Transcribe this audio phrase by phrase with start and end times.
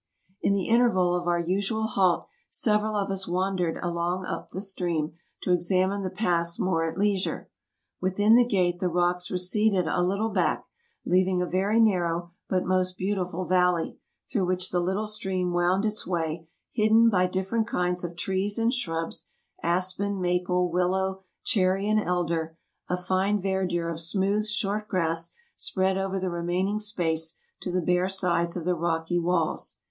[0.41, 5.13] In the interval of our usual halt several of us wandered along up the stream
[5.43, 7.51] to examine the pass more at leisure.
[8.01, 10.65] Within the gate the rocks receded a little back,
[11.05, 13.99] leaving a very narrow, but most beautiful valley,
[14.31, 18.73] through which the little stream wound its way, hidden by different kinds of trees and
[18.73, 19.27] shrubs—
[19.61, 22.57] aspen, maple, willow, cherry, and elder;
[22.89, 27.81] a fine verdure of smooth short grass spread over the remain ing space to the
[27.81, 29.77] bare sides of the rocky walls.